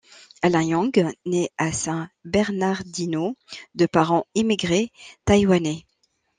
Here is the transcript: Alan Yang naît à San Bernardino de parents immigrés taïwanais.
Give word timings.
Alan 0.41 0.61
Yang 0.65 1.13
naît 1.27 1.51
à 1.59 1.71
San 1.71 2.09
Bernardino 2.25 3.37
de 3.75 3.85
parents 3.85 4.25
immigrés 4.33 4.91
taïwanais. 5.25 5.85